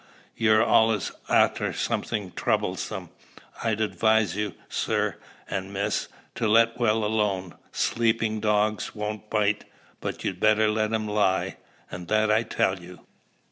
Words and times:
ha! 0.01 0.07
You're 0.35 0.63
allus 0.63 1.11
arter 1.29 1.73
somethin' 1.73 2.31
troublesome. 2.35 3.09
I'd 3.63 3.79
adwise 3.81 4.35
you, 4.35 4.55
sir 4.67 5.17
and 5.47 5.71
miss, 5.71 6.07
to 6.33 6.47
let 6.47 6.79
well 6.79 7.03
alone. 7.05 7.53
Sleepin' 7.71 8.39
dogs 8.39 8.95
won't 8.95 9.29
bite; 9.29 9.65
but 9.99 10.23
you'd 10.23 10.39
better 10.39 10.69
let 10.69 10.91
'em 10.91 11.07
lie 11.07 11.57
and 11.91 12.07
that 12.07 12.31
I 12.31 12.41
tell 12.41 12.79
you." 12.79 13.01